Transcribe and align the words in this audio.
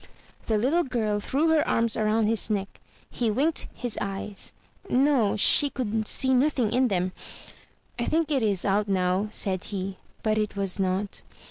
''The 0.47 0.57
little 0.57 0.83
girl 0.83 1.19
threw 1.19 1.49
her 1.49 1.67
arms 1.67 1.95
around 1.95 2.25
his 2.25 2.49
neck. 2.49 2.81
He 3.07 3.29
winked 3.29 3.67
his 3.75 3.99
eyes; 4.01 4.51
no, 4.89 5.35
she 5.35 5.69
could 5.69 6.07
see 6.07 6.33
nothing 6.33 6.71
in 6.71 6.87
them. 6.87 7.11
"I 7.99 8.05
think 8.05 8.31
it 8.31 8.41
is 8.41 8.65
out 8.65 8.87
now," 8.87 9.27
said 9.29 9.65
he; 9.65 9.97
but 10.23 10.39
it 10.39 10.55
was 10.55 10.79
not. 10.79 11.21